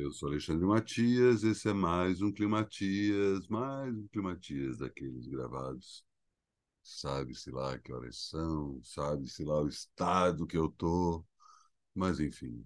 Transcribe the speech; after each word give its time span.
Eu 0.00 0.10
sou 0.12 0.30
Alexandre 0.30 0.66
Matias, 0.66 1.44
esse 1.44 1.68
é 1.68 1.74
mais 1.74 2.22
um 2.22 2.32
Climatias, 2.32 3.46
mais 3.48 3.94
um 3.94 4.08
Climatias 4.08 4.78
daqueles 4.78 5.26
gravados. 5.26 6.02
Sabe-se 6.82 7.50
lá 7.50 7.78
que 7.78 7.92
horas 7.92 8.16
são, 8.16 8.80
sabe-se 8.82 9.44
lá 9.44 9.60
o 9.60 9.68
estado 9.68 10.46
que 10.46 10.56
eu 10.56 10.70
tô, 10.70 11.22
mas 11.94 12.18
enfim. 12.18 12.64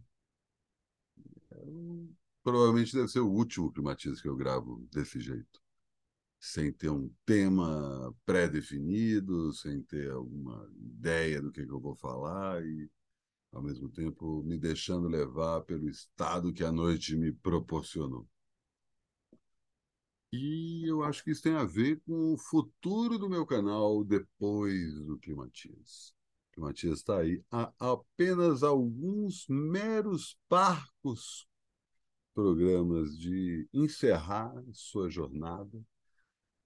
É 1.50 1.56
provavelmente 2.44 2.94
deve 2.94 3.08
ser 3.08 3.20
o 3.20 3.28
último 3.30 3.72
Climatias 3.72 4.20
que 4.20 4.28
eu 4.28 4.36
gravo 4.36 4.86
desse 4.92 5.18
jeito. 5.18 5.60
Sem 6.38 6.72
ter 6.72 6.90
um 6.90 7.10
tema 7.26 8.14
pré-definido, 8.24 9.52
sem 9.52 9.82
ter 9.82 10.10
alguma 10.12 10.70
ideia 10.76 11.42
do 11.42 11.50
que, 11.50 11.66
que 11.66 11.72
eu 11.72 11.80
vou 11.80 11.96
falar 11.96 12.64
e 12.64 12.88
ao 13.54 13.62
mesmo 13.62 13.88
tempo 13.88 14.42
me 14.42 14.58
deixando 14.58 15.06
levar 15.08 15.62
pelo 15.62 15.88
estado 15.88 16.52
que 16.52 16.64
a 16.64 16.72
noite 16.72 17.16
me 17.16 17.32
proporcionou. 17.32 18.28
E 20.32 20.90
eu 20.90 21.04
acho 21.04 21.22
que 21.22 21.30
isso 21.30 21.42
tem 21.42 21.54
a 21.54 21.64
ver 21.64 22.00
com 22.00 22.34
o 22.34 22.36
futuro 22.36 23.16
do 23.16 23.30
meu 23.30 23.46
canal 23.46 24.02
depois 24.02 24.92
do 25.06 25.16
Climatias. 25.18 26.12
O 26.48 26.54
Climatias 26.54 26.98
está 26.98 27.20
aí 27.20 27.40
há 27.48 27.72
apenas 27.78 28.64
alguns 28.64 29.46
meros 29.48 30.36
parcos 30.48 31.48
programas 32.34 33.16
de 33.16 33.68
encerrar 33.72 34.52
sua 34.72 35.08
jornada. 35.08 35.80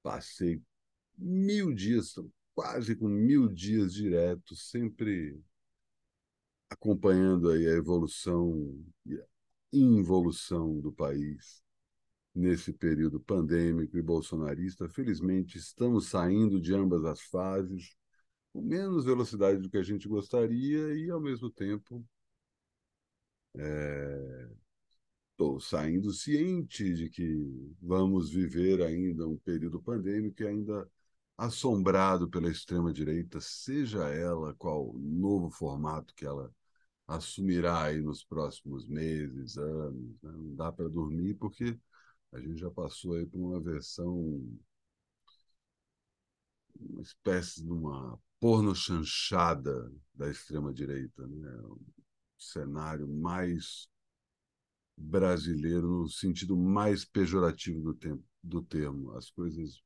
Passei 0.02 0.62
mil 1.18 1.74
dias, 1.74 2.14
quase 2.54 2.96
com 2.96 3.06
mil 3.06 3.46
dias 3.46 3.92
diretos, 3.92 4.70
sempre 4.70 5.38
acompanhando 6.70 7.50
aí 7.50 7.66
a 7.66 7.72
evolução 7.72 8.84
e 9.06 9.16
a 9.16 9.24
involução 9.72 10.80
do 10.80 10.92
país 10.92 11.62
nesse 12.34 12.72
período 12.72 13.20
pandêmico 13.20 13.96
e 13.98 14.02
bolsonarista. 14.02 14.88
Felizmente, 14.88 15.58
estamos 15.58 16.08
saindo 16.08 16.60
de 16.60 16.74
ambas 16.74 17.04
as 17.04 17.20
fases 17.20 17.96
com 18.52 18.62
menos 18.62 19.04
velocidade 19.04 19.60
do 19.60 19.70
que 19.70 19.78
a 19.78 19.82
gente 19.82 20.08
gostaria 20.08 20.94
e, 20.94 21.10
ao 21.10 21.20
mesmo 21.20 21.50
tempo, 21.50 22.04
estou 25.32 25.58
é... 25.58 25.60
saindo 25.60 26.12
ciente 26.12 26.94
de 26.94 27.10
que 27.10 27.74
vamos 27.80 28.30
viver 28.30 28.82
ainda 28.82 29.26
um 29.28 29.36
período 29.38 29.80
pandêmico 29.80 30.42
e 30.42 30.46
ainda 30.46 30.88
assombrado 31.38 32.28
pela 32.28 32.50
extrema-direita, 32.50 33.40
seja 33.40 34.08
ela 34.08 34.54
qual 34.54 34.92
novo 34.94 35.50
formato 35.50 36.12
que 36.14 36.26
ela 36.26 36.52
assumirá 37.06 37.84
aí 37.84 38.00
nos 38.02 38.24
próximos 38.24 38.86
meses, 38.88 39.56
anos. 39.56 40.20
Né? 40.22 40.32
Não 40.32 40.54
dá 40.56 40.72
para 40.72 40.88
dormir 40.88 41.34
porque 41.34 41.78
a 42.32 42.40
gente 42.40 42.58
já 42.58 42.70
passou 42.70 43.14
aí 43.14 43.24
por 43.24 43.38
uma 43.38 43.60
versão, 43.60 44.44
uma 46.74 47.02
espécie 47.02 47.62
de 47.62 47.70
uma 47.70 48.18
pornochanchada 48.40 49.92
da 50.14 50.28
extrema-direita, 50.28 51.26
né? 51.26 51.50
um 51.62 51.78
cenário 52.36 53.06
mais 53.08 53.88
brasileiro 54.96 55.86
no 55.86 56.08
sentido 56.08 56.56
mais 56.56 57.04
pejorativo 57.04 57.80
do, 57.80 57.94
tempo, 57.94 58.24
do 58.42 58.60
termo. 58.60 59.12
As 59.12 59.30
coisas 59.30 59.80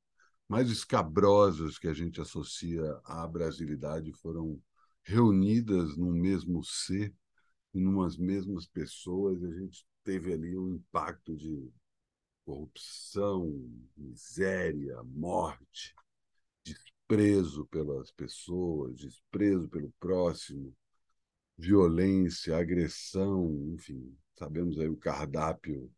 mais 0.53 0.69
escabrosas 0.69 1.79
que 1.79 1.89
a 1.89 1.95
gente 1.95 2.21
associa 2.21 3.01
à 3.05 3.27
brasilidade 3.27 4.13
foram 4.13 4.61
reunidas 5.03 5.97
num 5.97 6.13
mesmo 6.13 6.63
ser, 6.63 7.11
em 7.73 7.87
umas 7.87 8.19
mesmas 8.19 8.67
pessoas, 8.67 9.41
e 9.41 9.47
a 9.47 9.55
gente 9.55 9.87
teve 10.05 10.31
ali 10.31 10.55
um 10.59 10.75
impacto 10.75 11.35
de 11.35 11.73
corrupção, 12.45 13.67
miséria, 13.97 15.03
morte, 15.05 15.95
desprezo 16.63 17.65
pelas 17.69 18.13
pessoas, 18.13 18.99
desprezo 18.99 19.71
pelo 19.71 19.91
próximo, 19.99 20.77
violência, 21.57 22.59
agressão, 22.59 23.73
enfim, 23.73 24.15
sabemos 24.35 24.79
aí 24.79 24.91
o 24.91 24.99
cardápio 24.99 25.91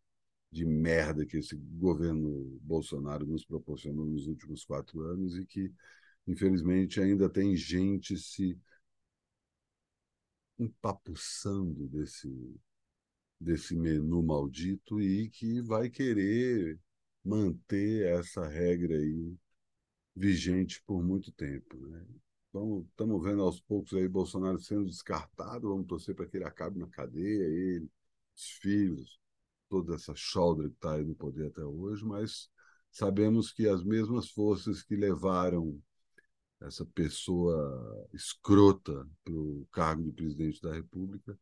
de 0.54 0.64
merda 0.64 1.26
que 1.26 1.38
esse 1.38 1.56
governo 1.56 2.58
Bolsonaro 2.62 3.26
nos 3.26 3.44
proporcionou 3.44 4.06
nos 4.06 4.28
últimos 4.28 4.64
quatro 4.64 5.00
anos 5.00 5.36
e 5.36 5.44
que, 5.44 5.72
infelizmente, 6.28 7.00
ainda 7.00 7.28
tem 7.28 7.56
gente 7.56 8.16
se 8.16 8.56
empapuçando 10.56 11.88
desse, 11.88 12.30
desse 13.40 13.74
menu 13.74 14.22
maldito 14.22 15.00
e 15.00 15.28
que 15.28 15.60
vai 15.60 15.90
querer 15.90 16.78
manter 17.24 18.06
essa 18.16 18.46
regra 18.46 18.96
aí 18.96 19.36
vigente 20.14 20.80
por 20.86 21.02
muito 21.02 21.32
tempo. 21.32 21.76
Né? 21.88 22.06
Estamos 22.46 23.24
vendo 23.24 23.42
aos 23.42 23.60
poucos 23.60 23.92
aí 23.94 24.06
Bolsonaro 24.06 24.60
sendo 24.60 24.86
descartado, 24.86 25.68
vamos 25.68 25.88
torcer 25.88 26.14
para 26.14 26.26
que 26.26 26.36
ele 26.36 26.44
acabe 26.44 26.78
na 26.78 26.86
cadeia, 26.86 27.42
ele, 27.42 27.90
os 28.36 28.50
filhos, 28.60 29.23
toda 29.68 29.94
essa 29.94 30.14
choldra 30.14 30.68
que 30.68 30.74
está 30.74 30.94
aí 30.94 31.04
no 31.04 31.14
poder 31.14 31.46
até 31.46 31.62
hoje, 31.64 32.04
mas 32.04 32.48
sabemos 32.90 33.52
que 33.52 33.68
as 33.68 33.82
mesmas 33.82 34.30
forças 34.30 34.82
que 34.82 34.96
levaram 34.96 35.80
essa 36.60 36.84
pessoa 36.86 38.08
escrota 38.12 39.06
para 39.22 39.34
o 39.34 39.66
cargo 39.70 40.02
de 40.02 40.12
presidente 40.12 40.60
da 40.62 40.72
República, 40.72 41.38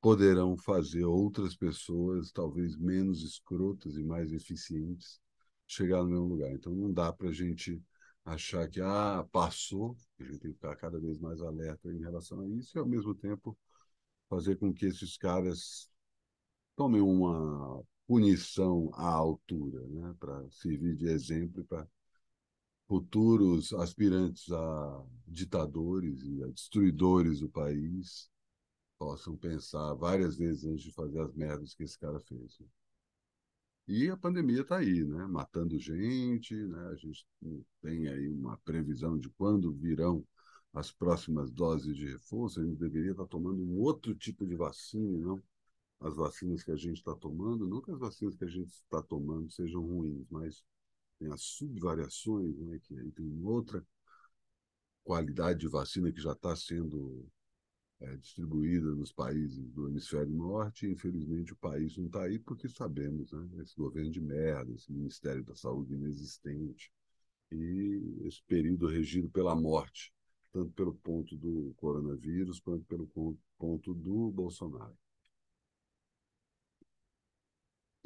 poderão 0.00 0.56
fazer 0.56 1.04
outras 1.04 1.56
pessoas, 1.56 2.30
talvez 2.30 2.76
menos 2.76 3.22
escrotas 3.22 3.96
e 3.96 4.04
mais 4.04 4.32
eficientes, 4.32 5.20
chegar 5.66 6.02
no 6.02 6.10
mesmo 6.10 6.26
lugar. 6.26 6.52
Então 6.52 6.72
não 6.74 6.92
dá 6.92 7.12
para 7.12 7.28
a 7.28 7.32
gente 7.32 7.82
achar 8.24 8.68
que 8.68 8.80
ah, 8.80 9.26
passou, 9.32 9.96
a 10.18 10.24
gente 10.24 10.38
tem 10.38 10.50
que 10.50 10.56
ficar 10.56 10.76
cada 10.76 10.98
vez 11.00 11.18
mais 11.18 11.40
alerta 11.40 11.92
em 11.92 12.00
relação 12.00 12.40
a 12.40 12.48
isso 12.48 12.76
e, 12.76 12.80
ao 12.80 12.86
mesmo 12.86 13.14
tempo, 13.14 13.56
fazer 14.28 14.56
com 14.56 14.72
que 14.72 14.86
esses 14.86 15.16
caras 15.16 15.88
tomem 16.76 17.00
uma 17.00 17.82
punição 18.06 18.90
à 18.94 19.08
altura, 19.08 19.84
né, 19.88 20.14
para 20.20 20.48
servir 20.50 20.94
de 20.94 21.08
exemplo 21.08 21.64
para 21.64 21.88
futuros 22.86 23.72
aspirantes 23.72 24.50
a 24.52 25.04
ditadores 25.26 26.22
e 26.22 26.44
a 26.44 26.46
destruidores 26.48 27.40
do 27.40 27.48
país 27.48 28.30
possam 28.98 29.36
pensar 29.36 29.94
várias 29.94 30.36
vezes 30.36 30.64
antes 30.64 30.84
de 30.84 30.92
fazer 30.92 31.20
as 31.20 31.34
merdas 31.34 31.74
que 31.74 31.82
esse 31.82 31.98
cara 31.98 32.20
fez. 32.20 32.58
Né? 32.60 32.66
E 33.88 34.08
a 34.08 34.16
pandemia 34.16 34.60
está 34.60 34.76
aí, 34.76 35.04
né? 35.04 35.26
matando 35.26 35.78
gente, 35.78 36.54
né? 36.54 36.88
a 36.88 36.94
gente 36.94 37.26
tem 37.82 38.06
aí 38.08 38.28
uma 38.28 38.56
previsão 38.58 39.18
de 39.18 39.28
quando 39.30 39.72
virão 39.72 40.24
as 40.72 40.92
próximas 40.92 41.50
doses 41.50 41.96
de 41.96 42.06
reforço, 42.06 42.60
a 42.60 42.64
gente 42.64 42.78
deveria 42.78 43.12
estar 43.12 43.24
tá 43.24 43.28
tomando 43.28 43.62
um 43.62 43.78
outro 43.80 44.14
tipo 44.14 44.46
de 44.46 44.54
vacina, 44.54 45.18
não 45.18 45.42
as 46.00 46.14
vacinas 46.14 46.62
que 46.62 46.70
a 46.70 46.76
gente 46.76 46.98
está 46.98 47.14
tomando, 47.14 47.66
não 47.66 47.80
que 47.80 47.90
as 47.90 47.98
vacinas 47.98 48.36
que 48.36 48.44
a 48.44 48.48
gente 48.48 48.68
está 48.70 49.02
tomando 49.02 49.50
sejam 49.50 49.82
ruins, 49.82 50.26
mas 50.30 50.62
tem 51.18 51.32
as 51.32 51.42
subvariações, 51.42 52.58
né, 52.58 52.78
que 52.82 52.98
aí 52.98 53.10
tem 53.12 53.42
outra 53.42 53.84
qualidade 55.02 55.60
de 55.60 55.68
vacina 55.68 56.12
que 56.12 56.20
já 56.20 56.32
está 56.32 56.54
sendo 56.54 57.26
é, 58.00 58.16
distribuída 58.16 58.94
nos 58.94 59.12
países 59.12 59.70
do 59.70 59.88
hemisfério 59.88 60.32
norte. 60.32 60.86
Infelizmente, 60.86 61.52
o 61.52 61.56
país 61.56 61.96
não 61.96 62.06
está 62.06 62.24
aí 62.24 62.38
porque 62.38 62.68
sabemos, 62.68 63.32
né, 63.32 63.62
esse 63.62 63.74
governo 63.76 64.10
de 64.10 64.20
merda, 64.20 64.72
esse 64.72 64.92
Ministério 64.92 65.44
da 65.44 65.54
Saúde 65.54 65.94
inexistente 65.94 66.90
e 67.50 68.22
esse 68.24 68.42
período 68.46 68.86
regido 68.86 69.30
pela 69.30 69.54
morte, 69.54 70.12
tanto 70.52 70.72
pelo 70.72 70.94
ponto 70.94 71.36
do 71.36 71.72
coronavírus 71.76 72.60
quanto 72.60 72.84
pelo 72.84 73.06
ponto 73.58 73.94
do 73.94 74.30
Bolsonaro. 74.30 74.96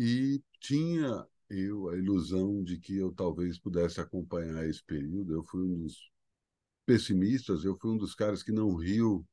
E 0.02 0.42
tinha 0.60 1.26
eu 1.50 1.90
a 1.90 1.96
ilusão 1.98 2.64
de 2.64 2.78
que 2.78 2.96
eu 2.96 3.12
talvez 3.12 3.58
pudesse 3.58 4.00
acompanhar 4.00 4.66
esse 4.66 4.82
período. 4.82 5.34
Eu 5.34 5.42
fui 5.44 5.62
um 5.62 5.82
dos 5.82 6.10
pessimistas, 6.86 7.64
eu 7.64 7.76
fui 7.78 7.90
um 7.90 7.98
dos 7.98 8.14
caras 8.14 8.42
que 8.42 8.50
não 8.50 8.74
riu 8.76 9.26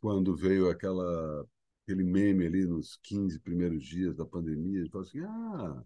quando 0.00 0.36
veio 0.36 0.70
aquela 0.70 1.44
aquele 1.82 2.04
meme 2.04 2.46
ali 2.46 2.66
nos 2.66 2.96
15 3.02 3.40
primeiros 3.40 3.84
dias 3.84 4.16
da 4.16 4.24
pandemia, 4.24 4.80
ele 4.80 4.90
falou 4.90 5.06
assim: 5.08 5.20
"Ah, 5.20 5.84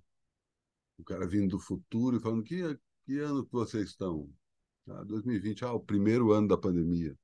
o 0.99 1.05
cara 1.05 1.27
vindo 1.27 1.51
do 1.51 1.59
futuro 1.59 2.19
e 2.19 2.21
falando 2.21 2.45
que 2.45 2.79
que 3.07 3.19
ano 3.21 3.45
que 3.47 3.53
vocês 3.53 3.89
estão? 3.91 4.31
Ah, 4.89 5.03
2020, 5.05 5.65
ah, 5.65 5.73
o 5.73 5.81
primeiro 5.81 6.33
ano 6.33 6.49
da 6.49 6.59
pandemia. 6.59 7.17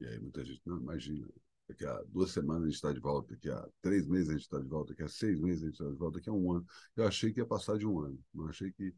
E 0.00 0.06
aí 0.06 0.18
muita 0.20 0.44
gente 0.44 0.62
não 0.66 0.78
imagina 0.78 1.28
daqui 1.70 1.86
a 1.86 2.02
duas 2.08 2.32
semanas 2.32 2.62
a 2.62 2.66
gente 2.66 2.74
está 2.74 2.92
de 2.92 3.00
volta, 3.00 3.34
daqui 3.34 3.48
a 3.48 3.68
três 3.80 4.06
meses 4.06 4.28
a 4.28 4.32
gente 4.32 4.42
está 4.42 4.58
de 4.58 4.68
volta, 4.68 4.92
daqui 4.92 5.02
a 5.04 5.08
seis 5.08 5.40
meses 5.40 5.62
a 5.62 5.66
gente 5.66 5.74
está 5.74 5.88
de 5.88 5.96
volta, 5.96 6.18
daqui 6.18 6.28
a 6.28 6.32
um 6.32 6.52
ano. 6.52 6.66
Eu 6.96 7.06
achei 7.06 7.32
que 7.32 7.40
ia 7.40 7.46
passar 7.46 7.78
de 7.78 7.86
um 7.86 8.00
ano, 8.00 8.18
não 8.34 8.48
achei 8.48 8.72
que 8.72 8.94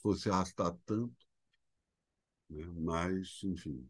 fosse 0.00 0.30
arrastar 0.30 0.76
tanto, 0.86 1.26
né? 2.48 2.64
mas, 2.76 3.40
enfim, 3.44 3.88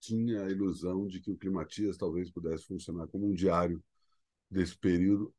tinha 0.00 0.44
a 0.44 0.50
ilusão 0.50 1.06
de 1.08 1.20
que 1.20 1.30
o 1.30 1.36
Climatias 1.36 1.96
talvez 1.96 2.30
pudesse 2.30 2.66
funcionar 2.66 3.08
como 3.08 3.28
um 3.28 3.34
diário 3.34 3.82
desse 4.50 4.76
período, 4.78 5.34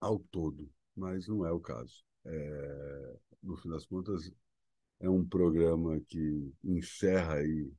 ao 0.00 0.18
todo, 0.18 0.68
mas 0.96 1.28
não 1.28 1.46
é 1.46 1.52
o 1.52 1.60
caso. 1.60 2.04
É, 2.24 3.16
no 3.40 3.56
fim 3.56 3.68
das 3.68 3.86
contas, 3.86 4.32
é 4.98 5.08
um 5.08 5.24
programa 5.24 6.00
que 6.00 6.52
encerra 6.64 7.34
aí 7.34 7.72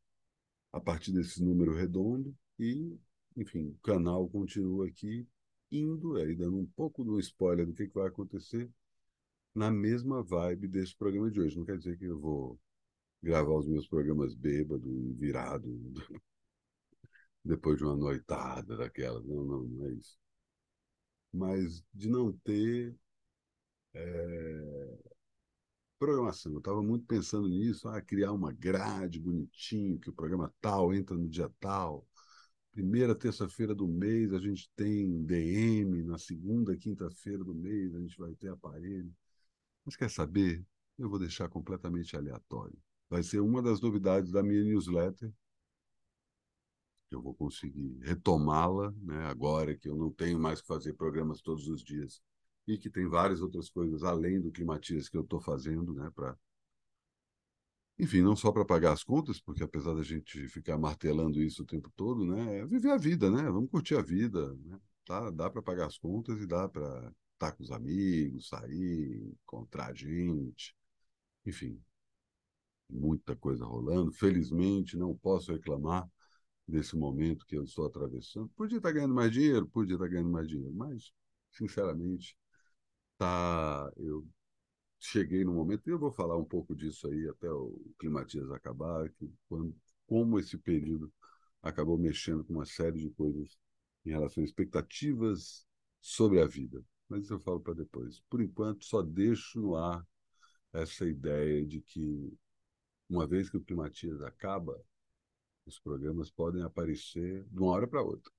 a 0.71 0.79
partir 0.79 1.11
desse 1.11 1.43
número 1.43 1.73
redondo 1.73 2.33
e, 2.63 2.99
enfim, 3.35 3.69
o 3.69 3.79
canal 3.83 4.27
continua 4.29 4.87
aqui 4.87 5.27
indo, 5.71 6.15
aí 6.17 6.35
dando 6.35 6.57
um 6.57 6.65
pouco 6.65 7.03
do 7.03 7.19
spoiler 7.19 7.65
do 7.65 7.73
que, 7.73 7.87
que 7.87 7.93
vai 7.93 8.07
acontecer 8.07 8.69
na 9.53 9.71
mesma 9.71 10.23
vibe 10.23 10.67
desse 10.67 10.95
programa 10.95 11.29
de 11.31 11.39
hoje. 11.41 11.57
Não 11.57 11.65
quer 11.65 11.77
dizer 11.77 11.97
que 11.97 12.05
eu 12.05 12.19
vou 12.19 12.59
gravar 13.21 13.53
os 13.55 13.67
meus 13.67 13.87
programas 13.87 14.35
bêbado 14.35 15.13
virado 15.15 15.69
depois 17.43 17.77
de 17.77 17.83
uma 17.83 17.95
noitada 17.95 18.77
daquela. 18.77 19.21
Não, 19.21 19.43
não, 19.43 19.63
não 19.63 19.85
é 19.87 19.93
isso. 19.93 20.17
Mas 21.31 21.83
de 21.93 22.09
não 22.09 22.31
ter 22.31 22.95
é, 23.93 24.97
programação. 25.99 26.51
Eu 26.51 26.59
estava 26.59 26.81
muito 26.83 27.05
pensando 27.05 27.47
nisso, 27.47 27.87
ah, 27.87 28.01
criar 28.01 28.33
uma 28.33 28.51
grade 28.51 29.19
bonitinho, 29.19 29.99
que 29.99 30.09
o 30.09 30.13
programa 30.13 30.53
tal 30.59 30.93
entra 30.93 31.15
no 31.15 31.29
dia 31.29 31.49
tal. 31.59 32.05
Primeira 32.73 33.13
terça-feira 33.13 33.75
do 33.75 33.87
mês 33.87 34.33
a 34.33 34.39
gente 34.39 34.67
tem 34.75 35.23
DM, 35.23 36.01
na 36.01 36.17
segunda 36.17 36.75
quinta-feira 36.75 37.43
do 37.43 37.53
mês 37.53 37.93
a 37.93 37.99
gente 37.99 38.17
vai 38.17 38.33
ter 38.33 38.49
aparelho. 38.49 39.13
Mas 39.85 39.95
quer 39.95 40.09
saber? 40.09 40.65
Eu 40.97 41.07
vou 41.07 41.19
deixar 41.19 41.47
completamente 41.49 42.15
aleatório. 42.15 42.75
Vai 43.07 43.21
ser 43.21 43.41
uma 43.41 43.61
das 43.61 43.79
novidades 43.79 44.31
da 44.31 44.41
minha 44.41 44.63
newsletter. 44.63 45.31
Eu 47.11 47.21
vou 47.21 47.35
conseguir 47.35 47.99
retomá-la, 48.01 48.91
né, 49.03 49.23
agora 49.27 49.77
que 49.77 49.87
eu 49.87 49.95
não 49.95 50.11
tenho 50.11 50.39
mais 50.39 50.59
que 50.59 50.67
fazer 50.67 50.93
programas 50.93 51.41
todos 51.41 51.67
os 51.67 51.83
dias 51.83 52.23
e 52.67 52.75
que 52.75 52.89
tem 52.89 53.07
várias 53.07 53.39
outras 53.39 53.69
coisas 53.69 54.01
além 54.03 54.41
do 54.41 54.51
Climatias 54.51 55.07
que 55.07 55.15
eu 55.15 55.21
estou 55.21 55.39
fazendo, 55.39 55.93
né, 55.93 56.09
para 56.15 56.35
enfim, 57.99 58.21
não 58.21 58.35
só 58.35 58.51
para 58.51 58.65
pagar 58.65 58.93
as 58.93 59.03
contas, 59.03 59.39
porque 59.39 59.63
apesar 59.63 59.93
da 59.95 60.03
gente 60.03 60.47
ficar 60.49 60.77
martelando 60.77 61.41
isso 61.41 61.63
o 61.63 61.65
tempo 61.65 61.91
todo, 61.95 62.25
né, 62.25 62.59
é 62.59 62.65
viver 62.65 62.91
a 62.91 62.97
vida, 62.97 63.29
né? 63.29 63.43
Vamos 63.43 63.69
curtir 63.69 63.95
a 63.95 64.01
vida, 64.01 64.53
né? 64.65 64.79
Tá, 65.05 65.29
dá 65.31 65.49
para 65.49 65.61
pagar 65.61 65.87
as 65.87 65.97
contas 65.97 66.41
e 66.41 66.47
dá 66.47 66.67
para 66.69 67.13
estar 67.33 67.51
com 67.53 67.63
os 67.63 67.71
amigos, 67.71 68.47
sair, 68.47 69.33
encontrar 69.43 69.93
gente, 69.95 70.75
enfim, 71.45 71.81
muita 72.89 73.35
coisa 73.35 73.65
rolando. 73.65 74.11
Felizmente, 74.11 74.97
não 74.97 75.15
posso 75.15 75.51
reclamar 75.51 76.07
desse 76.67 76.95
momento 76.95 77.45
que 77.45 77.57
eu 77.57 77.63
estou 77.63 77.85
atravessando. 77.85 78.49
Podia 78.55 78.77
estar 78.77 78.91
ganhando 78.91 79.13
mais 79.13 79.31
dinheiro, 79.31 79.67
podia 79.67 79.95
estar 79.95 80.07
ganhando 80.07 80.31
mais 80.31 80.47
dinheiro, 80.47 80.73
mas, 80.73 81.11
sinceramente, 81.51 82.37
tá, 83.17 83.91
eu 83.97 84.25
cheguei 85.05 85.43
no 85.43 85.53
momento, 85.53 85.85
e 85.85 85.91
eu 85.91 85.99
vou 85.99 86.11
falar 86.11 86.37
um 86.37 86.45
pouco 86.45 86.73
disso 86.73 87.07
aí 87.07 87.27
até 87.27 87.51
o 87.51 87.77
Climatias 87.99 88.49
acabar, 88.51 89.09
que 89.09 89.29
quando, 89.49 89.75
como 90.07 90.39
esse 90.39 90.57
período 90.57 91.11
acabou 91.61 91.97
mexendo 91.97 92.43
com 92.45 92.53
uma 92.53 92.65
série 92.65 92.99
de 92.99 93.09
coisas 93.09 93.57
em 94.05 94.11
relação 94.11 94.41
a 94.41 94.45
expectativas 94.45 95.67
sobre 95.99 96.41
a 96.41 96.47
vida. 96.47 96.81
Mas 97.09 97.23
isso 97.25 97.33
eu 97.33 97.39
falo 97.41 97.59
para 97.59 97.73
depois. 97.73 98.21
Por 98.29 98.41
enquanto, 98.41 98.85
só 98.85 99.01
deixo 99.01 99.59
no 99.59 99.75
ar 99.75 100.07
essa 100.71 101.05
ideia 101.05 101.65
de 101.65 101.81
que, 101.81 102.33
uma 103.09 103.27
vez 103.27 103.49
que 103.49 103.57
o 103.57 103.61
Climatias 103.61 104.21
acaba, 104.21 104.81
os 105.65 105.79
programas 105.79 106.31
podem 106.31 106.63
aparecer 106.63 107.43
de 107.49 107.59
uma 107.59 107.71
hora 107.71 107.87
para 107.87 108.01
outra. 108.01 108.31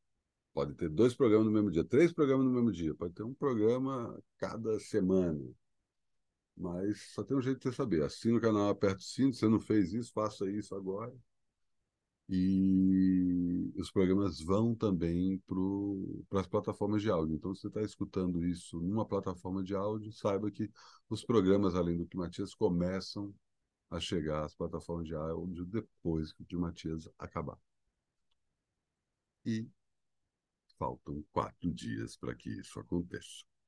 Pode 0.54 0.74
ter 0.74 0.88
dois 0.88 1.14
programas 1.14 1.46
no 1.46 1.52
mesmo 1.52 1.70
dia, 1.70 1.84
três 1.84 2.12
programas 2.12 2.46
no 2.46 2.52
mesmo 2.52 2.72
dia, 2.72 2.94
pode 2.94 3.12
ter 3.12 3.22
um 3.22 3.34
programa 3.34 4.18
cada 4.38 4.78
semana. 4.80 5.44
Mas 6.56 7.12
só 7.12 7.22
tem 7.24 7.36
um 7.36 7.42
jeito 7.42 7.58
de 7.58 7.64
você 7.64 7.72
saber. 7.72 8.02
Assina 8.02 8.38
o 8.38 8.40
canal, 8.40 8.68
aperta 8.68 8.98
o 8.98 9.02
sino. 9.02 9.32
Se 9.32 9.40
você 9.40 9.48
não 9.48 9.60
fez 9.60 9.92
isso, 9.92 10.12
faça 10.12 10.48
isso 10.50 10.74
agora. 10.74 11.12
E 12.28 13.72
os 13.76 13.90
programas 13.90 14.40
vão 14.40 14.74
também 14.74 15.38
para 16.28 16.40
as 16.40 16.46
plataformas 16.46 17.02
de 17.02 17.10
áudio. 17.10 17.36
Então, 17.36 17.54
se 17.54 17.62
você 17.62 17.68
está 17.68 17.82
escutando 17.82 18.44
isso 18.44 18.80
numa 18.80 19.06
plataforma 19.06 19.62
de 19.62 19.74
áudio, 19.74 20.10
saiba 20.12 20.50
que 20.50 20.70
os 21.08 21.24
programas, 21.24 21.74
além 21.74 21.98
do 21.98 22.06
Climatias, 22.06 22.54
começam 22.54 23.34
a 23.90 24.00
chegar 24.00 24.44
às 24.44 24.54
plataformas 24.54 25.06
de 25.06 25.14
áudio 25.14 25.66
depois 25.66 26.32
que 26.32 26.42
o 26.42 26.46
Climatias 26.46 27.08
acabar. 27.18 27.58
E 29.44 29.66
faltam 30.78 31.24
quatro 31.32 31.72
dias 31.72 32.16
para 32.16 32.34
que 32.34 32.50
isso 32.50 32.78
aconteça. 32.80 33.44